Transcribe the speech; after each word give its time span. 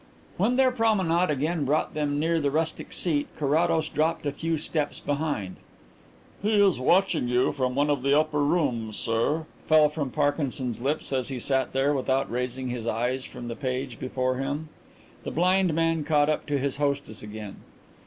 When 0.35 0.55
their 0.55 0.71
promenade 0.71 1.29
again 1.31 1.63
brought 1.63 1.93
them 1.93 2.17
near 2.19 2.39
the 2.41 2.49
rustic 2.49 2.91
seat 2.91 3.27
Carrados 3.37 3.87
dropped 3.87 4.25
a 4.25 4.31
few 4.31 4.57
steps 4.57 4.99
behind. 4.99 5.57
"He 6.41 6.53
is 6.53 6.79
watching 6.79 7.27
you 7.27 7.51
from 7.51 7.75
one 7.75 7.91
of 7.91 8.01
the 8.01 8.17
upper 8.19 8.41
rooms, 8.43 8.97
sir," 8.97 9.45
fell 9.67 9.89
from 9.89 10.09
Parkinson's 10.09 10.81
lips 10.81 11.13
as 11.13 11.27
he 11.27 11.37
sat 11.37 11.73
there 11.73 11.93
without 11.93 12.31
raising 12.31 12.69
his 12.69 12.87
eyes 12.87 13.25
from 13.25 13.47
the 13.47 13.55
page 13.55 13.99
before 13.99 14.37
him. 14.37 14.69
The 15.23 15.29
blind 15.29 15.75
man 15.75 16.03
caught 16.03 16.29
up 16.29 16.47
to 16.47 16.57
his 16.57 16.77
hostess 16.77 17.21
again. 17.21 17.57